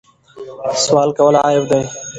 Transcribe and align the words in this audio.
سوال 0.83 1.09
کول 1.17 1.35
عیب 1.45 1.63
دی. 1.71 1.81